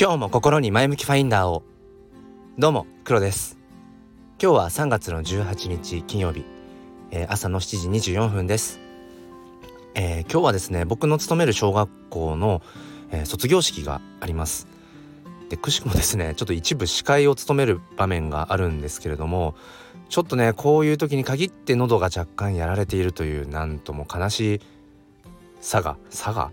[0.00, 1.62] 今日も心に前向きファインダーを。
[2.56, 3.58] どうも黒です。
[4.42, 6.46] 今日は3月の18日金曜日、
[7.10, 8.80] えー、朝の7時24分です、
[9.94, 12.62] えー、今日はですね僕の勤める小学校の、
[13.10, 14.68] えー、卒業式があります。
[15.50, 19.54] でくしくもですねちょっと一部司会を務める場面があるんですけれども
[20.08, 24.60] ちょっとねこういう時に限って喉が若干やられているというなんとも悲しい
[25.60, 26.52] 佐賀佐賀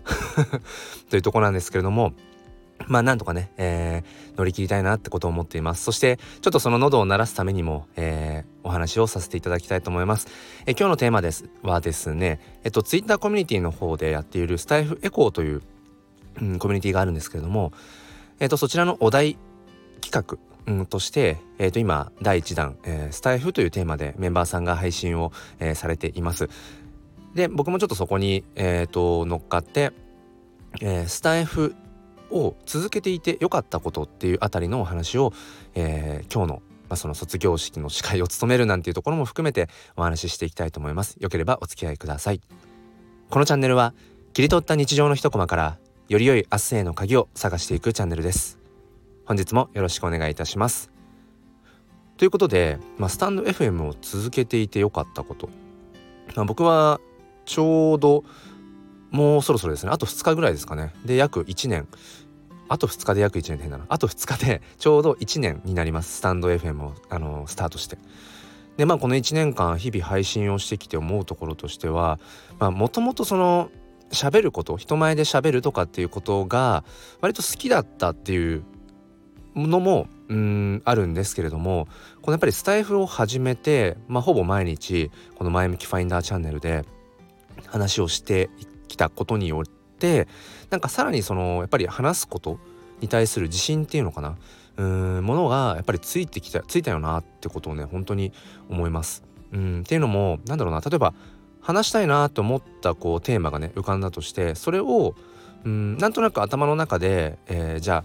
[1.08, 2.12] というとこなんですけれども
[2.86, 5.82] まあなんとかね、えー、乗り切りたいなってことを思っています。
[5.82, 10.28] そしてちょっとその喉を鳴らすためにも、えー、お話をさせていただきたいと思います。
[10.66, 15.62] え今日のテーマですはですね、えっと Twitter コミュニティの方でやっているスタイフエコーという、
[16.40, 17.72] うん、コミュニティがあるんですけれども、
[18.40, 19.36] えっとそちらのお題
[20.00, 20.38] 企画、
[20.72, 26.48] うん、として、えっと今第1弾、えー、スタイフというテーマでメンバーさんが配信を、え、されています。
[27.34, 29.92] で僕もちょっとそこに、えーと乗っかって、
[30.80, 31.74] えー、スタイフ
[32.30, 35.32] を続けていてよかったことっていうあたりのお話を、
[35.74, 41.16] えー、今日の、まあ、その卒業式の司会を務めるなんていうところも含めてお話ししていきたいと思います。
[41.20, 42.40] よければお付き合いください。
[43.30, 43.94] このチャンネルは
[44.32, 48.58] 切り取った日常の一コマからより良い明日への鍵を探していくチャンネルです。
[49.26, 50.90] 本日もよろしくお願いいたします。
[52.16, 55.50] ということで、まあ、スタンド FM を続けていてよかったこと、
[56.34, 57.00] まあ、僕は
[57.44, 58.24] ちょうど
[59.10, 59.92] もうそろそろですね。
[59.92, 60.92] あと2日ぐらいですかね。
[61.04, 61.88] で約1年。
[62.70, 63.86] あと2日で約1年変だな。
[63.88, 66.18] あと2日でちょうど1年になります。
[66.18, 67.98] スタンド FM をあのスタートして。
[68.76, 72.20] でまあこの1年間日々配信をしてきて思うところとしては
[72.60, 73.70] もともとその
[74.12, 76.84] 喋ること人前で喋るとかっていうことが
[77.20, 78.62] 割と好きだったっていう
[79.56, 81.88] のもうんあるんですけれども
[82.22, 86.84] このやっぱりスタイフを始めて、まあ、ほぼ毎日この「前向きファインダーチャンネル」で
[87.66, 88.66] 話をしてき
[88.98, 89.64] たことによっ
[89.98, 90.28] て
[90.68, 92.58] なんかさらにそのやっぱり話すこと
[93.00, 94.36] に対する自信っていうのかな
[94.76, 98.32] うんものがやっぱりついてきたついたよなってことをね本当に
[98.68, 99.24] 思います。
[99.52, 101.14] うんっていうのもなんだろうな例えば
[101.60, 105.14] 話したいなと思ったこうテーマがね浮かんだとしてそれを
[105.64, 108.04] うんなんとなく頭の中で、えー、じゃあ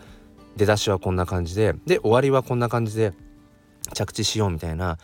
[0.55, 3.13] 出だしはこんな感じでで終わりはこんな感じで
[3.93, 4.97] 着地しようみたいな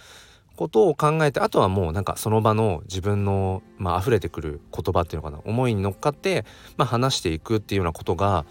[0.60, 6.44] ことを考えてあとはもうなんかその場の自分の、まあ溢れてくる言葉っていうのかな思いに乗っかって、
[6.76, 8.46] まあ、話していくっていうようなことが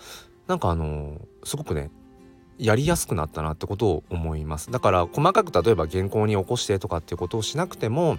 [0.47, 1.91] なんかあのすごくね
[2.57, 4.71] やりやすくなったなってことを思います。
[4.71, 8.17] だから細かく例えば原稿に起こしてとかっていうことをしなくても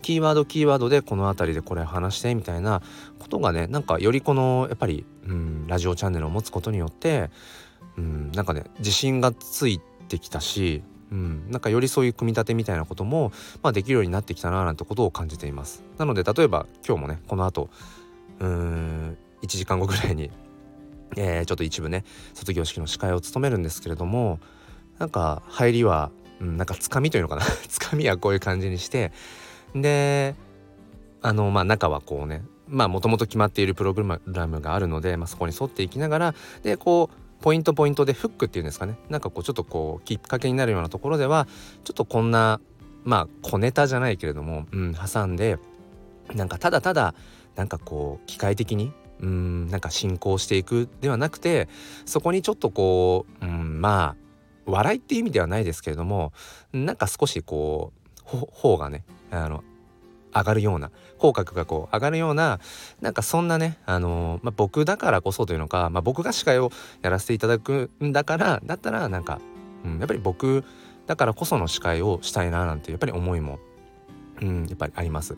[0.00, 2.80] キーワードキーワードでこの辺りでこれ話してみたいな
[3.18, 7.28] ことがねなんかよりこのやっぱり、うん、ラジオチャンネルを持つことによって、
[7.98, 9.78] うん、なんかね自信がつい
[10.08, 15.84] てきたしうん、なんかよりそういう組み立てみたいなことも、まあ、できるようになってきたななんてことを感じています。
[15.98, 17.68] なので例えば今日もねこの後
[18.40, 20.30] うーん1時間後ぐらいに、
[21.16, 24.40] えー、ちょっと一部ね卒業式の司会を務めるんですけれども
[24.98, 27.42] なんか入りは、うん、なんかつかみというのかな。
[27.68, 29.12] つかみはこういう感じにして
[29.74, 30.34] で
[31.20, 38.96] あのまあ中はこうねまあもともと決まっているプログラムがあるので、まあ、そこに沿っていきながらでこうポイントポイントでフックっていうんですかね。
[39.10, 41.46] なんかこうちょっとこうきっかけになるようなところでは
[41.84, 42.60] ちょっとこんな
[43.04, 45.58] まあ小ネタじゃないけれども、うん、挟んで
[46.34, 47.14] なんかただただ
[47.56, 51.68] なんかこう機械的にうんなんか進行していくではなくて
[52.06, 54.22] そこにちょっとこう、うん、まあ
[54.64, 56.32] 笑いっていう意味ではないですけれども
[56.72, 57.92] なんか少しこ
[58.32, 59.64] う方がねあの
[60.34, 62.60] 上がるような口角がこう上がるような
[63.00, 66.70] なんかそんなね、あのー、まあ、僕だからこそというのか、まあ、僕が司会を
[67.02, 69.40] やらせていただくんだからだったらなんか、
[69.84, 70.64] うん、やっぱり僕
[71.06, 73.58] だからこその司会をしたいななんてやっぱり思いも、
[74.40, 75.36] うん、やっぱりあります。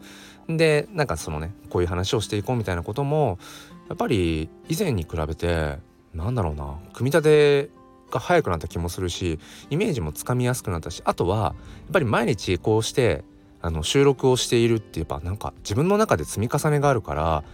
[0.48, 3.38] でなんかそのねこういう話をしていこうみたいなことも
[3.88, 5.78] やっぱり以前に比べて
[6.12, 7.70] なんだろうな組み立て
[8.10, 9.38] が早くなった気もするし
[9.70, 11.54] イメージもつかみやすくなったしあとはやっ
[11.92, 13.24] ぱり毎日こうして
[13.64, 17.44] あの収録をしているってやっぱなんか自分の中で積み重ねがあるから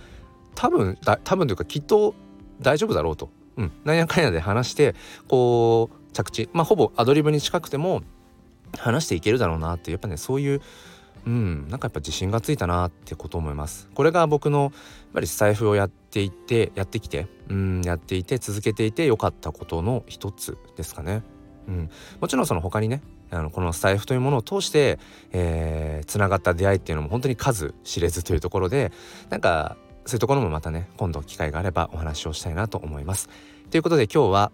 [0.57, 2.17] 多分多分というかきっと
[2.61, 4.97] 大丈夫だろうと、うん、なんやかんやで話して
[5.29, 8.03] こう着地まあほぼアドリブに近くても
[8.77, 10.61] 話していけるだろうなってやっぱねそういう
[11.27, 13.89] うんなんかやっぱ自信がついたなってこと思います。
[13.95, 14.73] これが僕のやっ
[15.15, 21.23] ぱりスタイフをやっていてやってきてうんやっていて続けていてよかったことの一つですかね。
[21.71, 21.91] うん、
[22.21, 23.01] もちろんその他にね
[23.31, 24.99] あのこのスタイフというものを通して、
[25.33, 28.93] えー、がった出会いっていうのも本当に数知れずというところで
[29.31, 33.29] なんかそういうところもまたね今度機会があればお話をしたいなと思います。
[33.71, 34.53] ということで今日は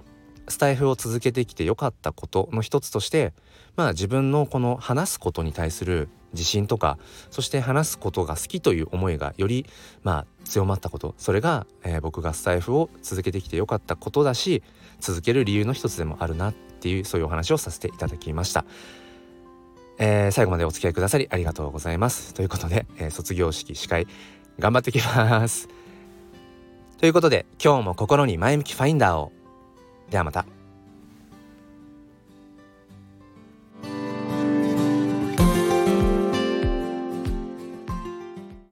[0.48, 3.32] スタイフを続けてきてよかったことの一つとして
[3.74, 6.98] まあ自分のこの話すことに対する自信とか
[7.30, 9.66] そして話すことが好きという思いがより
[10.02, 14.62] まあ強まったことそれが、えー、僕がスタイフを続けてきてよかったことだし
[15.00, 18.64] 続ける理由の一つでもあるなっっていうそういうお話をさせていただきました。
[19.98, 22.34] えー、最後までお付き合いくださりありがとうございます。
[22.34, 24.06] ということで、えー、卒業式司会
[24.58, 25.68] 頑張ってきます。
[26.98, 29.32] ということで今日も心に前向きファインダーを。
[30.10, 30.55] ではまた。